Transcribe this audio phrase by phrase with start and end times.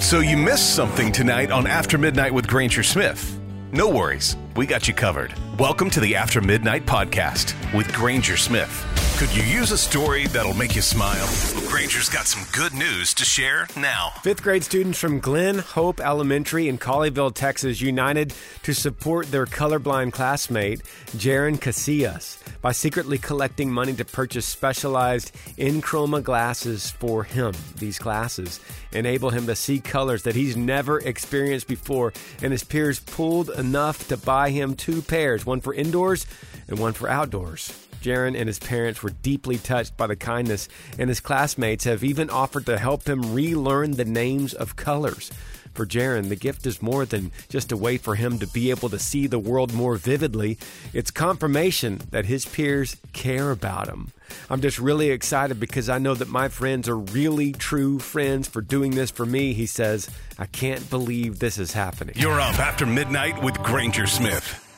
[0.00, 3.38] So you missed something tonight on After Midnight with Granger Smith.
[3.70, 5.32] No worries, we got you covered.
[5.58, 8.99] Welcome to the After Midnight podcast with Granger Smith.
[9.20, 11.28] Could you use a story that'll make you smile?
[11.54, 14.14] Well, Granger's got some good news to share now.
[14.22, 18.32] Fifth grade students from Glenhope Elementary in Colleyville, Texas, united
[18.62, 26.22] to support their colorblind classmate, Jaron Casillas, by secretly collecting money to purchase specialized Enchroma
[26.22, 27.52] glasses for him.
[27.76, 28.58] These glasses
[28.90, 34.08] enable him to see colors that he's never experienced before, and his peers pulled enough
[34.08, 36.24] to buy him two pairs, one for indoors
[36.68, 37.86] and one for outdoors.
[38.00, 40.68] Jaron and his parents were deeply touched by the kindness,
[40.98, 45.30] and his classmates have even offered to help him relearn the names of colors.
[45.74, 48.88] For Jaron, the gift is more than just a way for him to be able
[48.88, 50.58] to see the world more vividly.
[50.92, 54.12] It's confirmation that his peers care about him.
[54.48, 58.60] I'm just really excited because I know that my friends are really true friends for
[58.60, 59.52] doing this for me.
[59.52, 62.14] He says, I can't believe this is happening.
[62.18, 64.69] You're up after midnight with Granger Smith.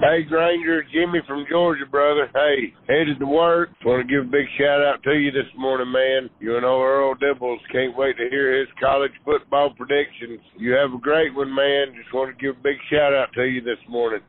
[0.00, 2.30] Hey Granger, Jimmy from Georgia, brother.
[2.32, 3.68] Hey, headed to work.
[3.84, 6.30] Want to give a big shout out to you this morning, man.
[6.40, 7.58] You and old Earl Dibbles.
[7.70, 10.40] Can't wait to hear his college football predictions.
[10.56, 11.94] You have a great one, man.
[11.94, 14.20] Just want to give a big shout out to you this morning.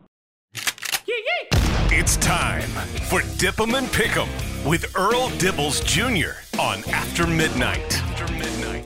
[1.93, 2.67] It's time
[3.07, 4.27] for Dip 'em and Pick 'em
[4.67, 6.35] with Earl Dibbles Jr.
[6.59, 8.10] on After Midnight.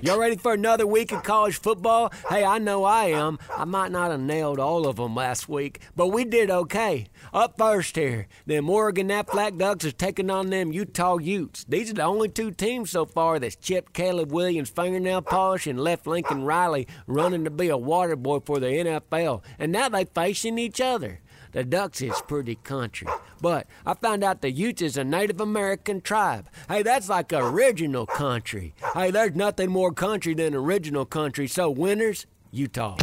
[0.02, 2.12] Y'all ready for another week of college football?
[2.30, 3.40] Hey, I know I am.
[3.56, 7.08] I might not have nailed all of them last week, but we did okay.
[7.34, 11.64] Up first here, them Oregon Aflac Ducks is taking on them Utah Utes.
[11.68, 15.80] These are the only two teams so far that's chipped Caleb Williams' fingernail polish and
[15.80, 19.44] left Lincoln Riley running to be a water boy for the NFL.
[19.58, 21.22] And now they facing each other.
[21.56, 23.08] The Ducks is pretty country.
[23.40, 26.50] But I found out the Utes is a Native American tribe.
[26.68, 28.76] Hey, that's like original country.
[28.94, 31.48] Hey, there's nothing more country than original country.
[31.48, 32.98] So, winners, Utah.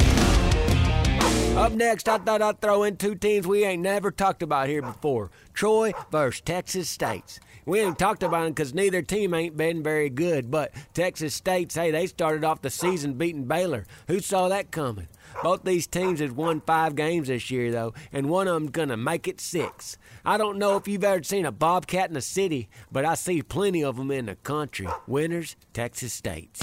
[1.56, 4.82] Up next, I thought I'd throw in two teams we ain't never talked about here
[4.82, 7.38] before Troy versus Texas States.
[7.66, 11.76] We ain't talked about them because neither team ain't been very good, but Texas State's,
[11.76, 13.87] hey, they started off the season beating Baylor.
[14.09, 15.09] Who saw that coming?
[15.42, 18.97] Both these teams has won five games this year, though, and one of them's gonna
[18.97, 19.97] make it six.
[20.25, 23.42] I don't know if you've ever seen a bobcat in the city, but I see
[23.42, 24.88] plenty of them in the country.
[25.06, 26.60] Winners, Texas States.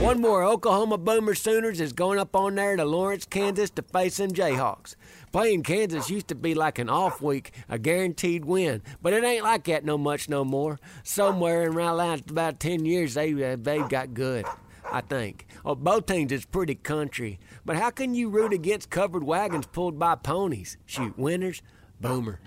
[0.00, 4.18] One more Oklahoma Boomer Sooners is going up on there to Lawrence, Kansas to face
[4.18, 4.94] them Jayhawks.
[5.32, 9.42] Playing Kansas used to be like an off week, a guaranteed win, but it ain't
[9.42, 10.78] like that no much no more.
[11.02, 14.46] Somewhere in around about ten years, they uh, they got good.
[14.90, 15.46] I think.
[15.64, 19.98] Oh, both teams is pretty country, but how can you root against covered wagons pulled
[19.98, 20.78] by ponies?
[20.86, 21.60] Shoot, winners,
[22.00, 22.40] Boomer.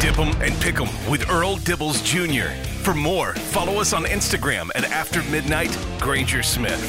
[0.00, 2.48] Dip 'em and pick 'em with Earl Dibbles Jr.
[2.82, 6.80] For more, follow us on Instagram at After Midnight Granger Smith.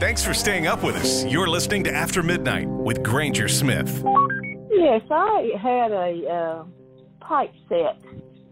[0.00, 1.26] Thanks for staying up with us.
[1.26, 4.02] You're listening to After Midnight with Granger Smith.
[4.70, 6.64] Yes, I had a uh,
[7.20, 7.98] pipe set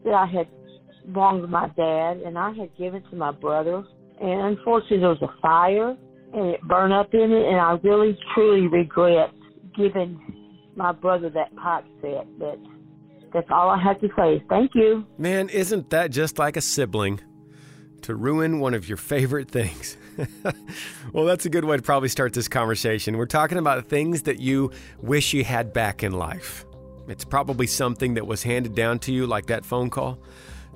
[0.04, 0.48] that I had
[1.10, 3.82] belonged to my dad, and I had given to my brother.
[4.20, 5.96] And unfortunately, there was a fire,
[6.34, 7.46] and it burned up in it.
[7.48, 9.30] And I really, truly regret
[9.74, 10.20] giving
[10.76, 12.26] my brother that pipe set.
[12.38, 12.58] But
[13.32, 14.42] That's all I have to say.
[14.48, 15.06] Thank you.
[15.18, 17.20] Man, isn't that just like a sibling
[18.02, 19.96] to ruin one of your favorite things?
[21.12, 23.16] well, that's a good way to probably start this conversation.
[23.16, 24.70] We're talking about things that you
[25.00, 26.64] wish you had back in life.
[27.08, 30.18] It's probably something that was handed down to you, like that phone call,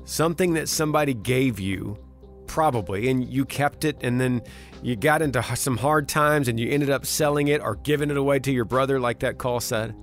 [0.04, 1.98] something that somebody gave you,
[2.46, 4.42] probably, and you kept it, and then
[4.82, 8.16] you got into some hard times and you ended up selling it or giving it
[8.16, 9.94] away to your brother, like that call said,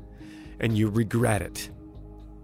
[0.60, 1.70] and you regret it.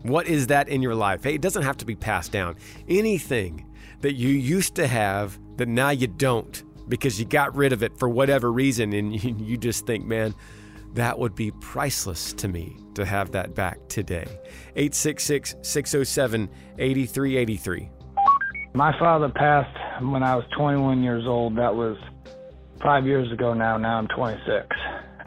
[0.04, 1.24] What is that in your life?
[1.24, 2.56] Hey, it doesn't have to be passed down.
[2.88, 3.66] Anything
[4.02, 7.98] that you used to have that now you don't because you got rid of it
[7.98, 10.34] for whatever reason and you, just think, man,
[10.94, 14.26] that would be priceless to me to have that back today.
[14.76, 17.90] 866 607 8383.
[18.74, 21.58] My father passed when I was 21 years old.
[21.58, 21.98] That was
[22.82, 23.78] five years ago now.
[23.78, 24.68] Now I'm 26.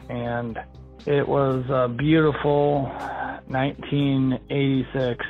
[0.09, 0.57] And
[1.05, 2.83] it was a beautiful
[3.47, 5.25] 1986,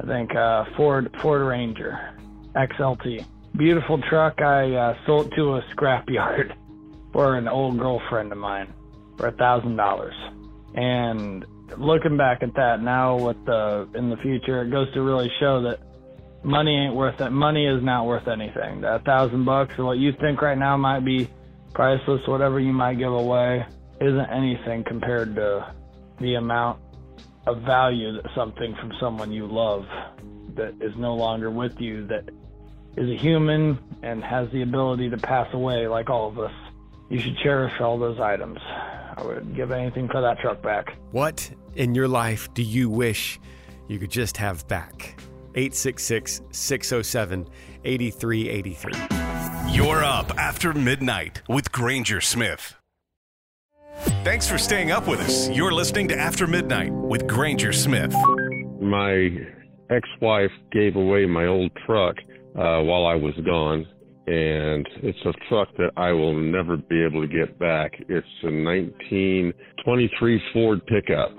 [0.00, 2.16] I think, uh, Ford Ford Ranger
[2.54, 3.24] XLT.
[3.56, 4.40] Beautiful truck.
[4.40, 6.56] I uh, sold to a scrapyard
[7.12, 8.72] for an old girlfriend of mine
[9.16, 10.14] for a thousand dollars.
[10.74, 11.44] And
[11.78, 15.62] looking back at that now, with the in the future, it goes to really show
[15.62, 15.78] that
[16.44, 17.30] money ain't worth it.
[17.30, 18.80] Money is not worth anything.
[18.80, 21.30] That thousand bucks or what you think right now might be
[21.74, 23.64] priceless, whatever you might give away,
[24.00, 25.72] isn't anything compared to
[26.20, 26.80] the amount
[27.46, 29.84] of value that something from someone you love
[30.54, 32.28] that is no longer with you that
[32.96, 36.52] is a human and has the ability to pass away like all of us.
[37.08, 38.58] You should cherish all those items.
[38.62, 40.96] I would give anything for that truck back.
[41.10, 43.38] What in your life do you wish
[43.88, 45.16] you could just have back?
[45.54, 47.48] 866 607
[47.84, 49.72] 8383.
[49.72, 52.74] You're up after midnight with Granger Smith.
[54.24, 55.48] Thanks for staying up with us.
[55.50, 58.14] You're listening to After Midnight with Granger Smith.
[58.80, 59.30] My
[59.90, 62.16] ex wife gave away my old truck
[62.56, 63.86] uh, while I was gone,
[64.26, 67.94] and it's a truck that I will never be able to get back.
[68.08, 71.36] It's a 1923 Ford pickup.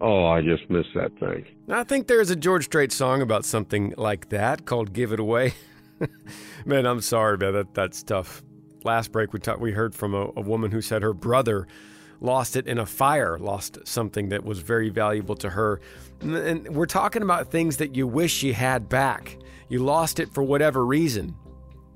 [0.00, 1.44] Oh, I just miss that thing.
[1.70, 5.54] I think there's a George Strait song about something like that called "Give It Away."
[6.64, 7.52] Man, I'm sorry, man.
[7.52, 8.42] That that's tough.
[8.84, 9.60] Last break, we talked.
[9.60, 11.66] We heard from a, a woman who said her brother
[12.20, 15.80] lost it in a fire, lost something that was very valuable to her.
[16.20, 19.36] And we're talking about things that you wish you had back.
[19.68, 21.36] You lost it for whatever reason.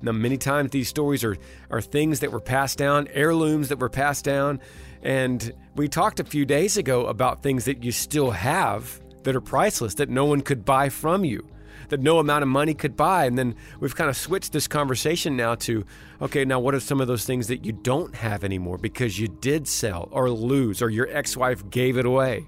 [0.03, 1.37] Now, many times these stories are,
[1.71, 4.59] are things that were passed down, heirlooms that were passed down.
[5.01, 9.41] And we talked a few days ago about things that you still have that are
[9.41, 11.47] priceless, that no one could buy from you,
[11.87, 13.23] that no amount of money could buy.
[13.23, 15.85] And then we've kind of switched this conversation now to
[16.21, 19.29] okay, now what are some of those things that you don't have anymore because you
[19.29, 22.45] did sell or lose or your ex wife gave it away?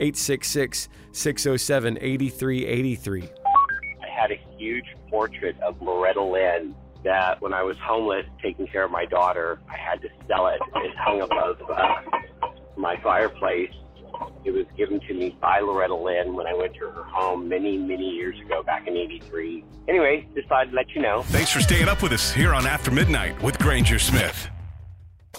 [0.00, 3.22] 866 607 8383.
[4.02, 6.74] I had a huge portrait of Loretta Lynn
[7.04, 10.60] that when I was homeless taking care of my daughter, I had to sell it.
[10.76, 11.94] It hung above uh,
[12.76, 13.72] my fireplace.
[14.44, 17.76] It was given to me by Loretta Lynn when I went to her home many,
[17.76, 19.64] many years ago, back in 83.
[19.88, 21.22] Anyway, just thought I'd let you know.
[21.22, 24.48] Thanks for staying up with us here on After Midnight with Granger Smith.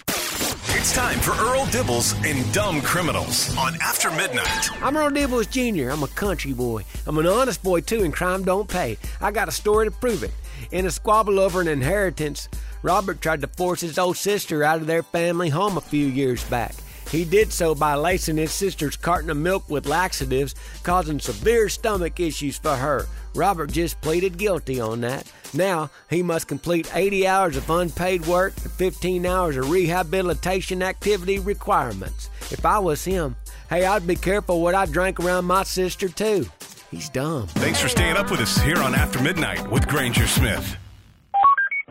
[0.07, 4.69] It's time for Earl Dibbles and Dumb Criminals on After Midnight.
[4.81, 5.91] I'm Earl Dibbles Jr.
[5.91, 6.85] I'm a country boy.
[7.05, 8.97] I'm an honest boy, too, and crime don't pay.
[9.19, 10.31] I got a story to prove it.
[10.71, 12.47] In a squabble over an inheritance,
[12.83, 16.43] Robert tried to force his old sister out of their family home a few years
[16.43, 16.75] back.
[17.09, 20.53] He did so by lacing his sister's carton of milk with laxatives,
[20.83, 23.07] causing severe stomach issues for her.
[23.33, 25.31] Robert just pleaded guilty on that.
[25.55, 31.39] Now, he must complete 80 hours of unpaid work and 15 hours of rehabilitation activity
[31.39, 32.29] requirements.
[32.51, 33.35] If I was him,
[33.71, 36.45] hey, I'd be careful what I drank around my sister, too.
[36.91, 37.47] He's dumb.
[37.47, 40.75] Thanks for staying up with us here on After Midnight with Granger Smith.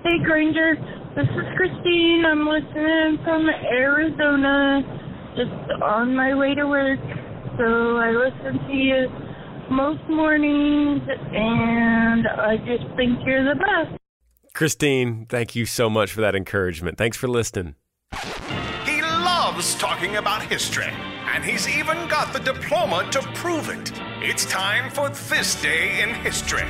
[0.02, 0.74] Hey, Granger.
[1.14, 2.24] This is Christine.
[2.26, 4.82] I'm listening from Arizona,
[5.36, 7.00] just on my way to work.
[7.56, 9.08] So I listen to you
[9.70, 14.00] most mornings, and I just think you're the best.
[14.54, 16.98] Christine, thank you so much for that encouragement.
[16.98, 17.76] Thanks for listening.
[18.84, 20.92] He loves talking about history,
[21.34, 23.92] and he's even got the diploma to prove it.
[24.20, 26.64] It's time for This Day in History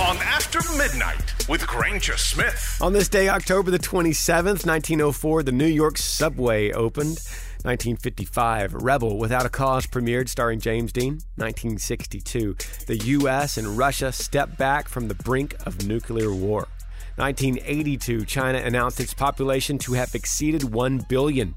[0.00, 2.78] on After Midnight with Granger Smith.
[2.80, 7.18] On this day, October the 27th, 1904, the New York subway opened.
[7.64, 11.20] 1955, Rebel Without a Cause premiered, starring James Dean.
[11.36, 13.58] 1962, the U.S.
[13.58, 16.66] and Russia stepped back from the brink of nuclear war.
[17.16, 21.48] 1982, China announced its population to have exceeded 1 billion.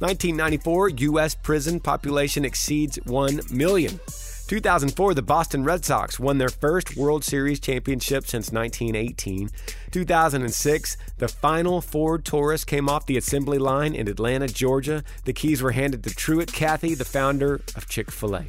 [0.00, 1.34] 1994, U.S.
[1.34, 3.98] prison population exceeds 1 million.
[4.46, 9.50] 2004, the Boston Red Sox won their first World Series championship since 1918.
[9.90, 15.02] 2006, the final Ford Taurus came off the assembly line in Atlanta, Georgia.
[15.24, 18.44] The keys were handed to Truett Cathy, the founder of Chick fil A.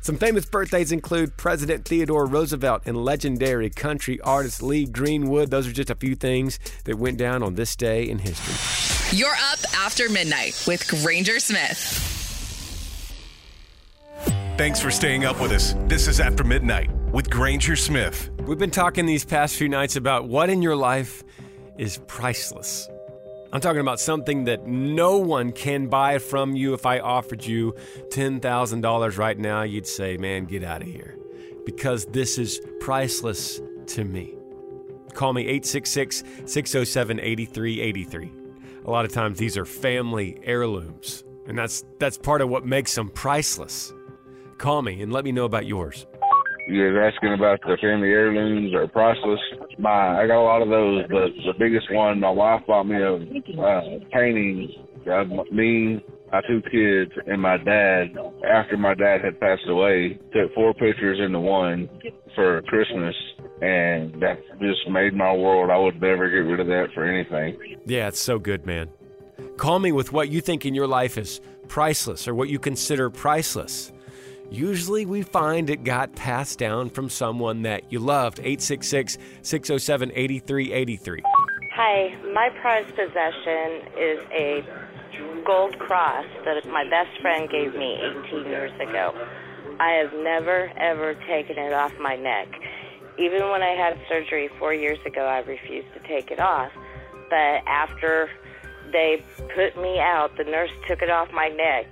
[0.00, 5.50] Some famous birthdays include President Theodore Roosevelt and legendary country artist Lee Greenwood.
[5.50, 9.16] Those are just a few things that went down on this day in history.
[9.16, 12.11] You're up after midnight with Granger Smith.
[14.58, 15.74] Thanks for staying up with us.
[15.86, 18.28] This is After Midnight with Granger Smith.
[18.42, 21.24] We've been talking these past few nights about what in your life
[21.78, 22.86] is priceless.
[23.50, 26.74] I'm talking about something that no one can buy from you.
[26.74, 27.74] If I offered you
[28.10, 31.16] $10,000 right now, you'd say, man, get out of here.
[31.64, 34.34] Because this is priceless to me.
[35.14, 38.32] Call me 866 607 8383.
[38.84, 42.94] A lot of times these are family heirlooms, and that's, that's part of what makes
[42.94, 43.94] them priceless.
[44.62, 46.06] Call me and let me know about yours.
[46.68, 49.40] You're asking about the family heirlooms or priceless.
[49.76, 52.94] My, I got a lot of those, but the biggest one, my wife bought me
[52.94, 53.80] a uh,
[54.12, 54.72] painting
[55.08, 58.14] of me, my two kids, and my dad.
[58.48, 61.90] After my dad had passed away, took four pictures into one
[62.36, 63.16] for Christmas,
[63.60, 65.70] and that just made my world.
[65.70, 67.80] I would never get rid of that for anything.
[67.84, 68.90] Yeah, it's so good, man.
[69.56, 73.10] Call me with what you think in your life is priceless or what you consider
[73.10, 73.91] priceless.
[74.50, 78.38] Usually we find it got passed down from someone that you loved.
[78.38, 81.22] 866 607 8383.
[81.74, 84.64] Hi, my prized possession is a
[85.44, 89.14] gold cross that my best friend gave me 18 years ago.
[89.80, 92.48] I have never, ever taken it off my neck.
[93.18, 96.72] Even when I had surgery four years ago, I refused to take it off.
[97.30, 98.30] But after
[98.92, 101.86] they put me out, the nurse took it off my neck,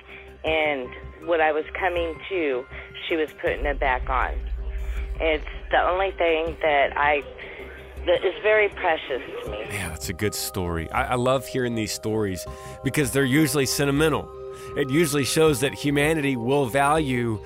[0.44, 0.88] and
[1.24, 2.64] when I was coming to,
[3.08, 4.34] she was putting it back on.
[5.20, 7.22] It's the only thing that I
[8.06, 9.66] that is very precious to me.
[9.70, 10.90] Yeah, that's a good story.
[10.90, 12.46] I, I love hearing these stories
[12.82, 14.30] because they're usually sentimental.
[14.76, 17.40] It usually shows that humanity will value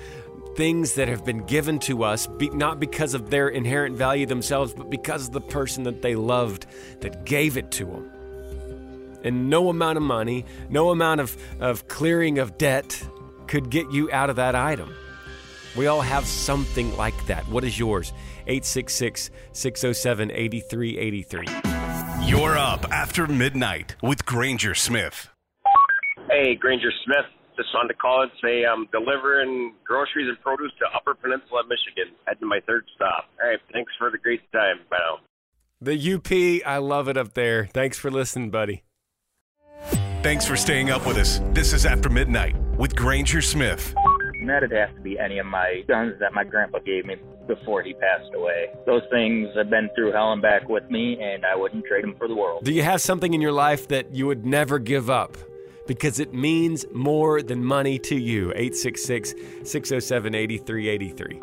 [0.55, 4.73] things that have been given to us, be, not because of their inherent value themselves,
[4.73, 6.65] but because of the person that they loved
[7.01, 8.11] that gave it to them.
[9.23, 13.05] And no amount of money, no amount of, of clearing of debt
[13.47, 14.93] could get you out of that item.
[15.75, 17.47] We all have something like that.
[17.49, 18.13] What is yours?
[18.47, 21.47] 866 607 8383.
[22.27, 25.29] You're up after midnight with Granger Smith.
[26.29, 27.25] Hey, Granger Smith.
[27.55, 32.15] Just wanted to call and say I'm delivering groceries and produce to Upper Peninsula, Michigan.
[32.25, 33.25] Heading to my third stop.
[33.41, 34.79] All right, thanks for the great time.
[34.89, 35.19] Bye now.
[35.81, 37.67] The UP, I love it up there.
[37.67, 38.83] Thanks for listening, buddy.
[40.25, 41.39] Thanks for staying up with us.
[41.51, 43.93] This is After Midnight with Granger Smith.
[44.43, 47.93] That'd have to be any of my guns that my grandpa gave me before he
[47.93, 48.69] passed away.
[48.87, 52.15] Those things have been through hell and back with me, and I wouldn't trade them
[52.17, 52.63] for the world.
[52.63, 55.37] Do you have something in your life that you would never give up?
[55.85, 58.45] Because it means more than money to you.
[58.55, 61.39] 866 607 8383.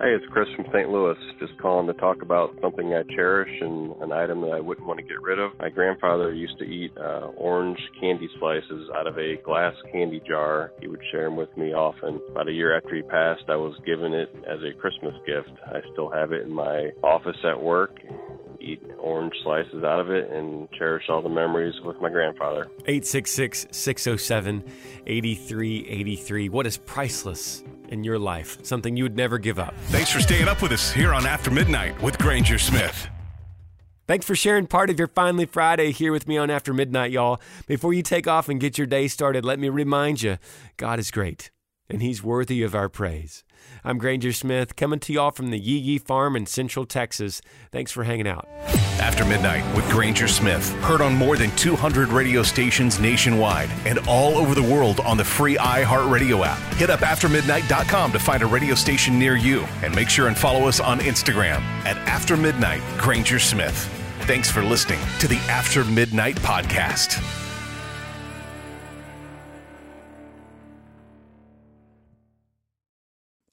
[0.00, 0.88] Hey, it's Chris from St.
[0.88, 1.18] Louis.
[1.38, 4.98] Just calling to talk about something I cherish and an item that I wouldn't want
[4.98, 5.50] to get rid of.
[5.58, 10.72] My grandfather used to eat uh, orange candy slices out of a glass candy jar.
[10.80, 12.18] He would share them with me often.
[12.30, 15.50] About a year after he passed, I was given it as a Christmas gift.
[15.66, 18.00] I still have it in my office at work
[18.58, 22.66] eat orange slices out of it and cherish all the memories with my grandfather.
[22.86, 24.64] 866 607
[25.06, 26.48] 8383.
[26.50, 28.58] What is priceless in your life?
[28.64, 29.74] Something you would never give up.
[29.88, 33.08] Thanks for staying up with us here on After Midnight with Granger Smith.
[34.06, 37.40] Thanks for sharing part of your Finally Friday here with me on After Midnight, y'all.
[37.66, 40.38] Before you take off and get your day started, let me remind you
[40.76, 41.50] God is great
[41.90, 43.44] and He's worthy of our praise.
[43.84, 47.40] I'm Granger Smith, coming to y'all from the Yee Yee Farm in Central Texas.
[47.72, 48.46] Thanks for hanging out.
[49.00, 50.70] After Midnight with Granger Smith.
[50.82, 55.24] Heard on more than 200 radio stations nationwide and all over the world on the
[55.24, 56.58] free iHeartRadio app.
[56.74, 60.68] Hit up aftermidnight.com to find a radio station near you and make sure and follow
[60.68, 63.88] us on Instagram at After Midnight Granger Smith.
[64.22, 67.39] Thanks for listening to the After Midnight Podcast.